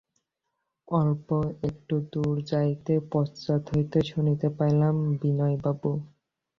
অল্প 0.87 1.27
একটু 1.69 1.95
দূর 2.11 2.35
যাইতেই 2.49 3.01
পশ্চাৎ 3.11 3.63
হইতে 3.73 3.99
শুনিতে 4.09 4.47
পাইল, 4.57 4.81
বিনয়বাবু। 5.21 5.91